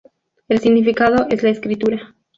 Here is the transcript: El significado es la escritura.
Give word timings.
El 0.47 0.57
significado 0.57 1.27
es 1.29 1.43
la 1.43 1.51
escritura. 1.51 2.15